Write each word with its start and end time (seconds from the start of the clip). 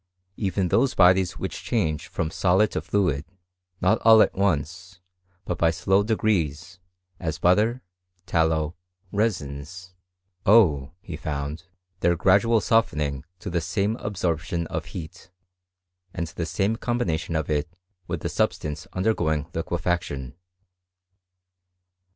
Even 0.35 0.69
those 0.69 0.95
bodies 0.95 1.37
which 1.37 1.61
change 1.61 2.07
from 2.07 2.31
solid 2.31 2.71
to 2.71 2.81
fluid, 2.81 3.23
not 3.81 3.99
all 4.01 4.23
at 4.23 4.33
once, 4.33 4.99
but 5.45 5.59
by 5.59 5.69
slow 5.69 6.01
degrees, 6.01 6.79
as 7.19 7.37
butter, 7.37 7.83
tallow, 8.25 8.75
resins, 9.11 9.93
owe, 10.43 10.91
he 11.01 11.15
found, 11.15 11.65
their 11.99 12.15
gradual 12.15 12.59
softening 12.59 13.23
to 13.37 13.47
the 13.51 13.61
same 13.61 13.95
absorption 13.97 14.65
of 14.73 14.85
heat, 14.85 15.29
and 16.15 16.25
the 16.29 16.47
same 16.47 16.77
combination 16.77 17.35
of 17.35 17.47
it 17.47 17.69
with 18.07 18.21
the 18.21 18.27
substance 18.27 18.87
undergoing 18.93 19.45
lique 19.51 19.79
faction. 19.79 20.33